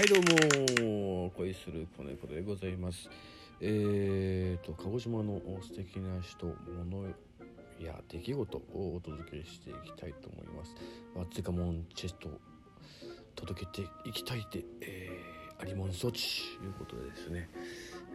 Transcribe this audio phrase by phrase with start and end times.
[0.00, 0.18] はいどう
[0.82, 3.10] も恋する子猫でございます。
[3.60, 7.14] えーと鹿児島の素敵な人物
[7.78, 10.74] や出来事をお届けしていきたいと思います。
[11.14, 12.30] マッツカモンチェスト
[13.36, 17.50] 届けていきたいで、えー、ありもん措置ということでですね、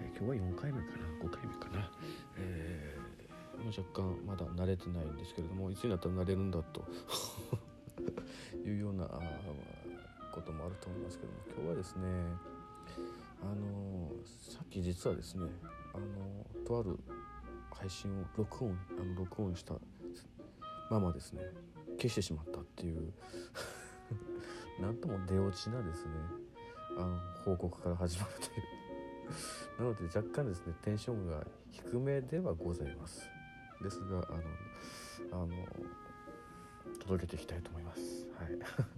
[0.01, 1.05] えー、今日は4回目かな。
[1.23, 1.91] 5回目かな、
[2.39, 6.83] えー、若干まだ慣れてないんですけれどもいつになったら慣れるんだと。
[8.65, 9.07] いうような
[10.35, 12.01] こともあると思いますけども今日はですね
[13.41, 14.11] あの
[14.51, 15.45] さっき実はですね
[15.93, 16.99] あのとある
[17.71, 19.75] 配信を録音あの録音した
[20.89, 21.41] ままですね
[21.97, 23.13] 消してしまったっていう
[24.81, 26.11] なんとも出落ちなですね
[26.97, 28.63] あの報告から始まるという。
[29.79, 33.21] なので若干ですねテンションが低めではございます。
[33.81, 35.49] ですがあのあの
[36.99, 38.25] 届けていきたいと思います。
[38.37, 38.94] はい。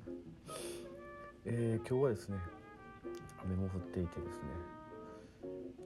[1.49, 2.37] えー、今日はですね
[3.41, 4.49] 雨も降っていてですね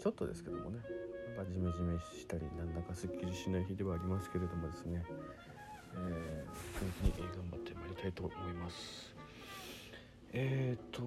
[0.01, 0.79] ちょっとですけどもね
[1.37, 5.05] なんかジメジメしたりなんだかすっきりしない日ではありますけれどもですね、
[5.93, 9.15] えー、元気に頑張ってまいりたいと思います。
[10.33, 11.01] えー、っと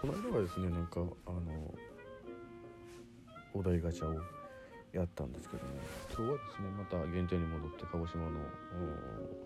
[0.00, 1.74] この間はですねなんかあの
[3.54, 4.20] お題ガチャを
[4.92, 5.72] やったんですけども
[6.16, 6.70] 今日はですね。
[6.76, 8.40] また原点に戻って鹿児島の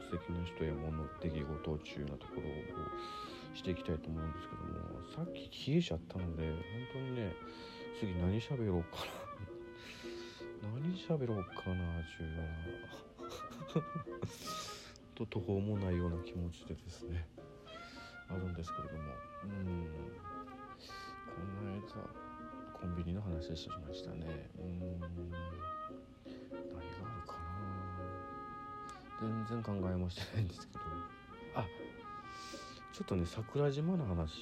[0.01, 6.57] 素敵な人や物出来事中なところをしていきたいと思うんですけどもさっき消えちゃったので本
[6.95, 7.35] 当にね
[7.99, 9.13] 次何喋ろうかな。
[10.79, 13.85] 何喋ろうかなちゅうような
[15.15, 17.27] と途方もないような気持ちでですね
[18.29, 19.03] あるんですけれども。
[19.45, 20.23] うん。
[21.33, 22.22] この間
[22.83, 24.51] コンビニの話しましたね。
[24.59, 24.81] うん。
[24.81, 25.15] 何があ
[27.15, 27.35] るか
[29.21, 29.47] な。
[29.47, 30.81] 全然考えもしてないんですけど。
[31.55, 31.65] あ
[32.93, 34.33] ちょっとね桜島の話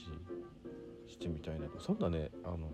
[1.06, 1.66] してみたいな。
[1.80, 2.72] そんなねあの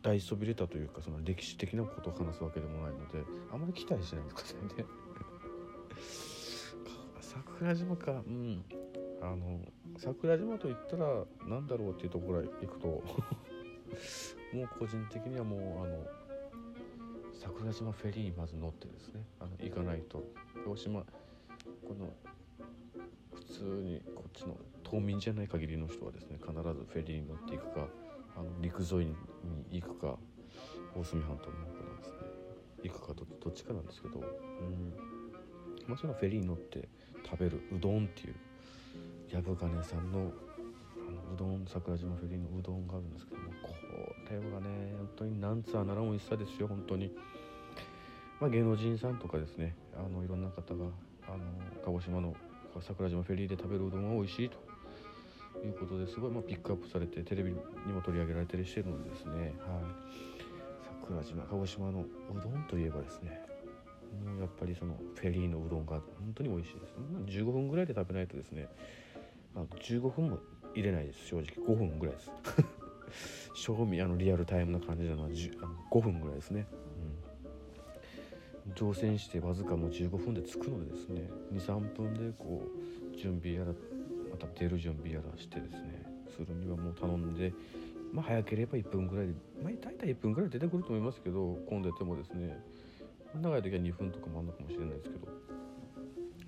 [0.00, 4.86] 大そびれたというかその歴史的なことを話すわけでもないのであまり期待しないんでくださいね。
[7.20, 8.12] 桜島か。
[8.12, 8.64] うん。
[9.20, 9.60] あの
[9.98, 13.04] 桜島といったら何だろうっていうところへ行くと。
[14.56, 16.02] もう個人的にはもうあの
[17.38, 20.24] 桜島フェリーにまず乗ってですねあの行かないと。
[20.64, 21.06] 鹿児島こ
[21.94, 22.08] の
[23.34, 27.86] 普通にこっちの島民じゃない限りの人はですね必ずフェリーに乗っていくか
[28.34, 29.06] あの陸沿い
[29.70, 30.16] に行くか
[30.96, 32.16] 大隅半島の方からですね
[32.84, 34.94] 行くかどどっちかなんですけど、うん。
[35.86, 36.88] まあ、そのフェリーに乗って
[37.28, 38.34] 食べるうどんっていう
[39.30, 43.45] 藪金さんのあのうどん桜島フェリーのうどんがあるんですけど
[44.06, 47.10] もこれはね本当になんつあならん美味しさですよ本当に。
[48.40, 50.84] まあ芸能人さんとかですねあのいろんな方が
[51.26, 51.38] あの
[51.84, 52.34] 鹿児島の
[52.80, 54.66] 桜島フェリーで食べるうどんは美味しいと。
[55.64, 59.52] いうことですごい、まあ、ピックアップされてテレビにも取り上げられたりしてるのでですね、はい、
[61.00, 63.40] 桜島鹿児島のうどんといえばですね
[64.24, 66.02] もうやっぱりそのフェリーのうどんが本
[66.34, 67.40] 当に美味しいです。
[67.40, 68.68] 15分ぐらいで食べないとですね、
[69.54, 70.38] まあ、15分も
[70.74, 71.44] 入れないです正直。
[71.66, 72.30] 5分ぐらいです。
[73.54, 76.66] 賞味あのリアルタイムな感じなのは5分ぐらいですね、
[78.66, 83.72] うん、乗船してわずかもう15分で着くのでですね23分でこう準備やら
[84.30, 86.04] また出る準備やらしてですね
[86.36, 87.52] するにはもう頼んで
[88.12, 92.58] まあ早ければ1分ぐらいでまあ大体1分ぐらい出てくると思いますけど混んでてもですね
[93.40, 95.28] 長い時は2分とかもあるのかもしれないですけど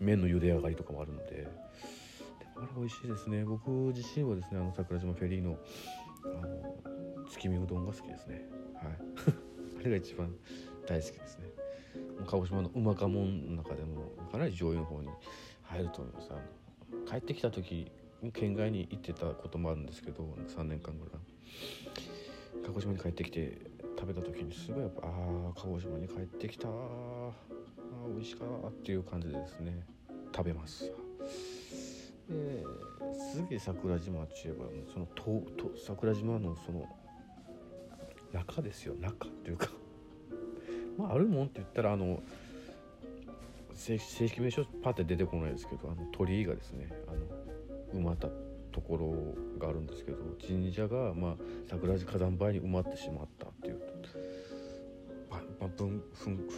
[0.00, 1.48] 麺の茹で上がりとかもあるので
[2.56, 3.44] あれ美味しいですね。
[3.44, 5.56] 僕自身はですねあの桜島フェリーの
[6.24, 8.48] あの月見うどんが好きですね。
[8.74, 8.98] はい。
[9.80, 10.34] あれが一番
[10.86, 11.44] 大好きですね。
[12.26, 15.08] 鹿児島のうまかもんの中でもかなり上位の方に
[15.62, 16.30] 入ると思います。
[17.06, 17.90] 帰ってきた時
[18.32, 21.20] 県外に行ってたこともあるんですけど3年間ぐらい。
[22.66, 27.30] 鹿児島に帰ってきて食べた時にすごいやっぱああ鹿児島に帰ってきたあ
[28.08, 29.86] 美味しかったっていう感じでですね
[30.34, 30.92] 食べます。
[32.28, 32.64] で
[33.34, 35.22] 杉桜島っていえばそのと
[35.56, 36.86] と桜島のその
[38.32, 38.94] 中ですよ。
[39.00, 39.70] 中っていうか。
[40.98, 42.22] まああるもんって言ったらあの
[43.72, 48.28] 正式名称パッて出てこないですけどあの鳥居がですねあの埋まった
[48.72, 51.36] ところがあるんですけど神社が、まあ、
[51.66, 53.80] 桜島火山灰に埋まってしまったっていう。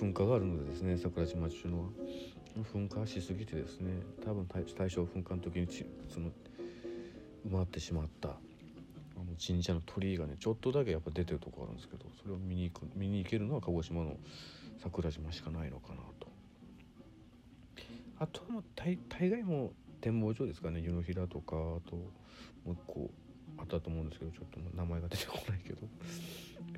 [0.01, 1.89] 噴火があるのでですね桜島中のは。
[2.59, 3.93] 噴火しすぎてですね
[4.25, 5.67] 多分大正噴火の時に
[6.09, 6.31] その
[7.49, 8.33] 埋まってしまったあ
[9.19, 14.17] の神社の鳥居がねちょっとだけやっぱ出てるとこあるんですけどそれを見に行く見に行けるのは鹿児島の
[14.83, 16.29] 桜島しかないのかなと。
[18.19, 18.99] あとはもう大
[19.31, 20.81] 概も展望所ですかね。
[20.81, 21.59] 湯の平とかあ
[21.89, 21.97] と
[22.65, 23.11] もう一個
[23.59, 25.79] あったと思うんですけどちょっと名前が出てこないけど。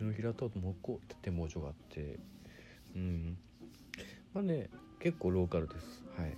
[0.00, 2.18] 湯の平とあともう一個展望所があって
[2.94, 3.36] うん。
[4.34, 4.69] まあね
[4.99, 6.02] 結構ローカルです。
[6.17, 6.37] はい。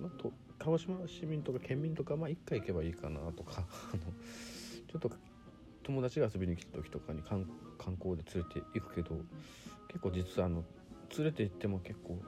[0.00, 4.02] まあ、と鹿児島市民とか県民とかまあ1回行けばいいかなとか あの
[4.86, 5.10] ちょっと
[5.82, 7.46] 友達が遊びに来た時とかに観
[7.96, 9.20] 光で連れて行くけど
[9.88, 10.64] 結構実はあの
[11.16, 12.18] 連れて行っても結構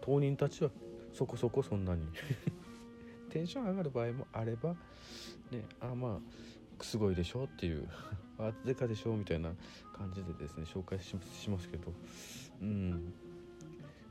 [0.00, 0.70] 当人たちは
[1.12, 2.06] そこそこそんなに
[3.30, 4.74] テンション上がる場合もあれば
[5.50, 7.88] ねあまあすごいでしょっていう
[8.38, 9.50] あでかでしょみたいな
[9.96, 11.14] 感じでですね紹介し
[11.48, 11.92] ますけど。
[12.62, 13.12] うん。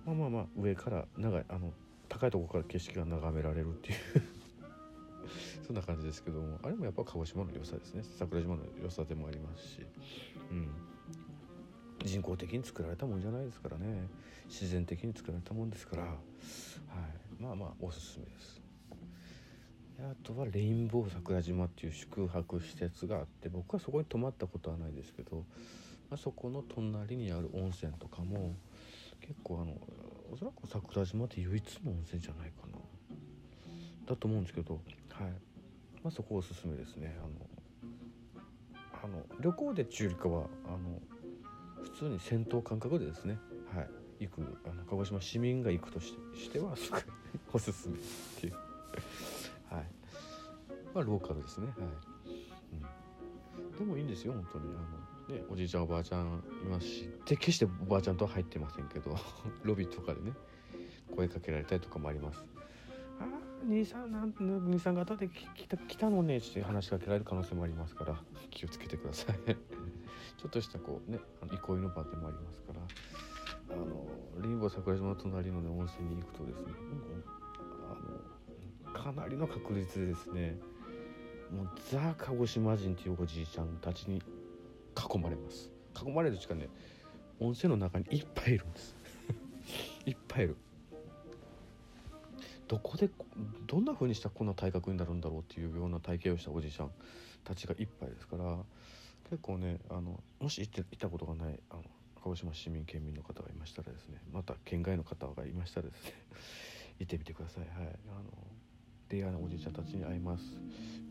[0.06, 1.72] まあまあまあ上から長いあの
[2.10, 3.98] 高いとこから景色が眺められるっていう。
[5.66, 6.60] そんな感じですけども。
[6.64, 9.80] あれもやっぱ鹿児島の良さですね桜島の良さでもありますし、
[10.52, 10.68] うん、
[12.04, 14.08] 人工的に作られたもんじゃないですからね。
[14.50, 16.14] 自然的に作られたもんですから、はい、
[17.42, 18.63] まあまあおすすめです。
[20.00, 25.38] あとはレインボー桜島っていう宿泊施設があって僕はそこに泊まったことはないですけど、
[26.10, 28.56] まあ、そこの隣にある温泉とかも
[29.22, 29.78] 結構あの
[30.32, 32.80] おそらく桜島って唯一の温泉じゃないかな
[34.08, 34.80] だと思うんですけど
[35.14, 35.32] はい。
[36.04, 37.16] まあそこおすすめですね。
[37.20, 41.00] あのあの旅行で中よりかはあの
[41.84, 43.38] 普通に戦闘感覚でですね。
[43.74, 43.90] はい。
[44.26, 46.14] 行くあの鹿児島市民が行くとし
[46.52, 47.02] てはすごい
[47.54, 48.00] おすすめっ
[48.40, 48.54] ていう。
[50.94, 51.68] まあローカルですね。
[51.78, 51.88] はい、
[53.72, 54.66] うん、でもいいんですよ本当に。
[54.76, 59.16] あのね、おじいちゃんおばあちゃんいますしで決しておばあちゃんとは入ってませんけど
[59.64, 60.34] ロビーとかでね
[61.16, 62.46] 声かけられたりとかもあります。
[63.20, 63.28] ああ
[63.66, 69.38] 兄さんなん兄さん方で来た来たのねって話しかけられる可能性もありますから気をつけてください。
[70.38, 71.20] ちょっとしたこうね
[71.50, 72.82] 憩いの場でもありますから。
[73.70, 74.08] あの
[74.42, 76.74] リンボ桜島の隣の、ね、温泉に行くとですね
[78.86, 80.60] あのかなりの確率でですね
[81.52, 84.22] もうザ・鹿児島人っていうおじいちゃんたちに
[84.96, 85.70] 囲まれます。
[86.06, 86.70] 囲まれるしかね
[87.40, 88.96] 温泉の中にいっぱいいるんです。
[90.06, 90.58] いっぱいいる。
[92.68, 93.10] どこで
[93.68, 96.92] どんな風にしたらこんな体格になるんだろうっていうような体型をしたおじいちゃん
[97.44, 98.58] たちがいっぱいですから
[99.30, 101.84] 結構ねあのもし行って行ったことがないあの
[102.24, 106.14] 鹿児島市民県民の方がいましたらですねまた県外の方がいましたらですね
[107.00, 107.68] 行ってみてください。
[107.68, 108.00] はい。
[108.08, 108.24] あの
[109.14, 110.44] レアなおじいちゃんたちに会います。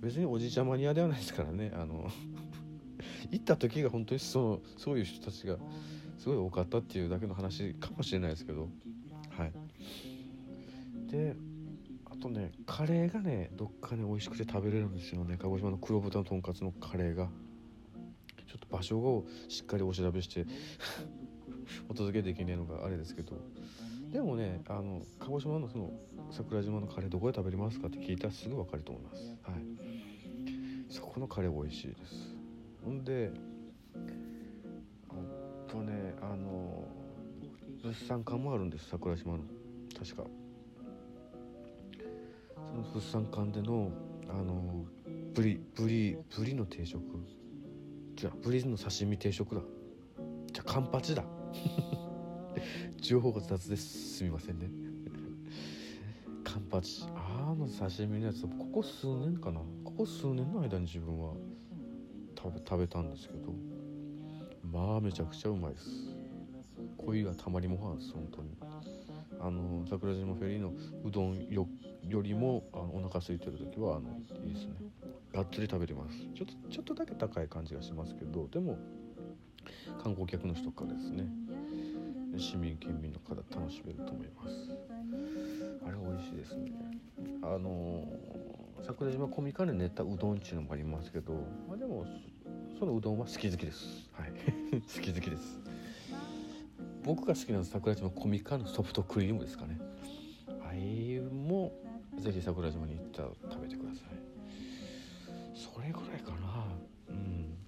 [0.01, 1.73] 別におじいちゃんマニアではないですからね。
[1.75, 2.11] あの
[3.31, 5.59] 行った時が本当にそうそういう人たちが
[6.19, 8.69] すごい多かったっていうだけの話かもしれないですけど。
[9.31, 9.53] はい。
[11.11, 11.37] で
[12.07, 15.37] あとねカレーがねどっかね美味しくて食べれるんですよね。
[15.39, 17.31] 鹿児島の黒豚のとんかつのカレーが。
[18.49, 20.45] ちょっと場所をしっかりお調べして
[21.89, 23.41] お届けできねえのがあれですけど。
[24.13, 25.91] でもねあの鹿児島のその
[26.31, 29.35] 桜島のカレーどこで食べれますかって聞いたらすぐ分かると思います。
[29.43, 29.55] はい。
[30.91, 32.37] そこのカレー美味しいです。
[32.85, 33.31] ほんで
[35.09, 36.87] あとねあの
[37.83, 39.45] 物産館もあるんです桜島の。
[39.99, 40.25] 確か。
[42.55, 43.91] その物産館での
[44.29, 44.85] あの
[45.33, 47.03] ブリブリブリの定食。
[48.23, 49.63] 違うブリの刺身定食だ。
[50.53, 51.25] じゃあカンパチだ。
[53.03, 54.19] 情報が雑です。
[54.19, 54.71] すみませんね。
[56.45, 57.03] カンパチ。
[57.17, 58.43] あの刺身のやつ。
[58.43, 59.61] ここ数年かな。
[59.83, 61.35] ここ数年の間に自分は
[62.39, 63.53] 食べ食べたんですけど。
[64.63, 65.89] まあめちゃくちゃうまいです。
[66.97, 68.57] 恋がたまりもはんです本当に。
[69.41, 70.73] あの桜島フェリーの
[71.05, 71.67] うどんよ
[72.23, 74.75] りもあのお腹空いてる時はあのいいですね。
[75.35, 76.17] がっつり食べれます。
[76.37, 78.79] ちょっとちょっとだけ高い感じがしますけどでも
[80.05, 81.27] 観光客の人からですね。
[82.39, 84.53] 市民県民の方楽しめると思います。
[85.87, 86.73] あれ美味しいですね。
[87.43, 88.05] あの
[88.85, 91.33] 桜島コミカル練ったうどんっていうのもありますけど、
[91.69, 92.07] まあ、でも
[92.79, 94.11] そのうどんは好き好きです。
[94.13, 94.33] はい。
[94.73, 95.61] 好き好きです。
[97.05, 99.79] 僕が好きな桜島コミカのソフトクリームですかね。
[100.65, 101.21] あい。
[101.21, 101.73] も
[102.19, 103.62] ぜひ桜島に行ったら食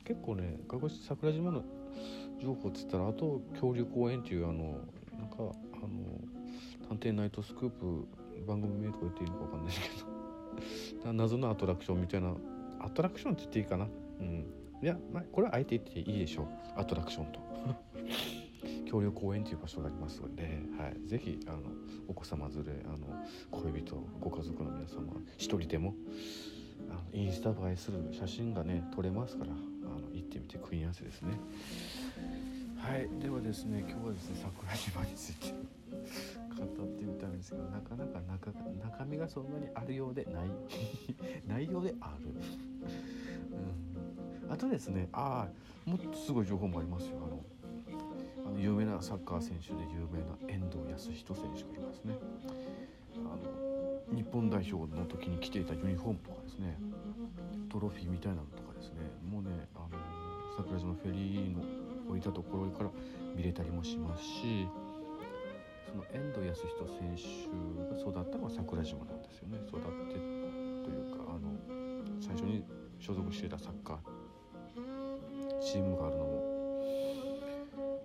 [0.04, 1.64] 結構ね鹿児島桜島の
[2.40, 4.78] 情報っつったらあと恐竜公園っていうあの
[5.18, 6.20] なんかあの
[6.88, 8.06] 探偵ナイトスクープ
[8.46, 9.80] 番組名とか言っていいのか分かんないです
[11.02, 12.34] けど 謎のアトラクションみたいな
[12.80, 13.88] アトラクションって言っていいかな？
[14.20, 14.46] うん。
[14.82, 16.46] いや、まあ、これはあえて言っていいでしょう。
[16.76, 17.40] アトラクションと。
[18.84, 20.42] 恐竜公園という場所がありますので、
[20.78, 21.62] はい、ぜひあの
[22.08, 25.94] お子様連れあの恋人ご家族の皆様一人でも
[26.90, 29.73] あのインスタ映えする写真がね撮れますから。
[29.86, 31.32] あの行ってみて組み合わせですね。
[32.78, 33.08] はい。
[33.20, 35.54] ではですね今日はですね桜島について
[36.54, 40.50] 語ってみたんですけどなかなか中中身がそんなにあるようでない。
[41.48, 42.28] 内容である、
[44.44, 45.48] うん、あとですねあ
[45.86, 47.18] あもっとすごい情報もありますよ。
[47.18, 47.44] あの
[48.46, 52.14] あの有名なサッカー選手で有名な遠藤康人選手がいますね。
[53.16, 56.78] あの日本代表の時に着ていたユニフォームとかですね
[57.70, 59.00] トロフィーみたいなのとかですね。
[59.24, 59.88] もうねあの
[60.56, 61.62] 桜島フェリーの
[62.08, 62.90] 置いたところから
[63.34, 64.68] 見れたりもしますし
[65.88, 69.58] その遠藤康人選手が育ったのは桜島なんですよね。
[69.66, 69.88] 育って
[70.84, 71.48] というかあの
[72.20, 72.64] 最初に
[73.00, 73.98] 所属していたサッカー
[75.60, 76.54] チームがあるのも。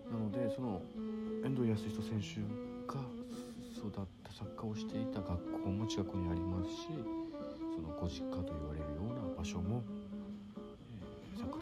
[0.10, 0.82] なのでその
[1.44, 2.42] 遠藤康人選手
[2.92, 3.00] が
[3.78, 3.92] 育っ
[4.24, 6.88] たサッカーをしていた学校も近くにありますし
[7.76, 9.84] そのご実家と言われるような場所も、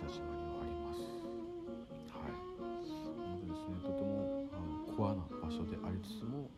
[0.07, 1.03] えー、桜島にはあります
[2.15, 3.75] はいなのでですね。
[3.83, 6.49] とてもあのコアな場所でありつつも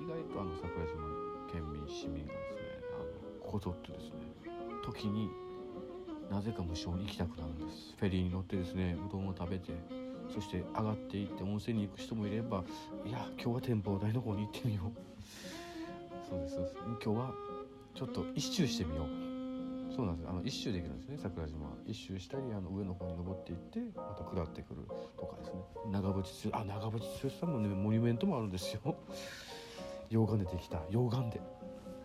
[0.00, 1.04] 意外とあの桜島
[1.52, 4.16] 県民市民がですねあのこぞってですね
[4.84, 5.28] 時に
[6.30, 9.72] なぜか無償に行きたくなるんですフェリーに乗ってですねうどんを食べて
[10.32, 12.64] そして上がっていって温泉に行く人もいれば
[13.06, 15.08] いや今日は展望台の方に行ってみよう。
[16.28, 16.76] そうですそうです。
[17.02, 17.34] 今日は
[17.94, 19.27] ちょっと一周してみよう。
[19.98, 21.74] そうなんですあの一周できるんですね桜島。
[21.84, 24.86] 一周したりあの上の方に登っていってまた下ってくる
[25.18, 25.58] とかですね。
[25.90, 28.94] 長渕剛あ長渕剛さんのねモニュメントもあるんですよ。
[30.08, 30.78] 溶岩でできた。
[30.86, 31.42] 溶岩で。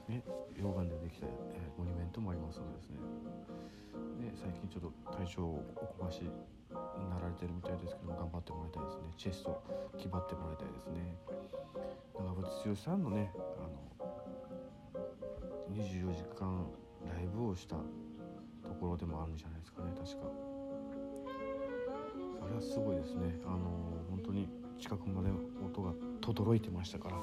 [0.10, 0.24] ね
[0.58, 1.30] 溶岩でできた、え、
[1.78, 2.98] モニュメントもありますのでですね。
[4.26, 6.30] ね、最近ちょっと体調をおこがしに
[7.12, 9.02] なられてるみたいですけども頑張ってもらいたいですね。
[9.18, 9.62] チェスト
[10.00, 11.16] 気張ってもらいたいですね。
[12.18, 13.32] 長渕剛さんのね
[13.62, 15.06] あの
[15.78, 16.66] 24時間
[17.24, 17.84] イブをしたと
[18.80, 20.28] ころでもあるんじゃないですかね確か。
[22.44, 23.40] あれはすごいですね。
[23.46, 23.58] あの
[24.10, 24.48] 本当に
[24.80, 25.30] 近くまで
[25.66, 27.18] 音が轟いてましたから。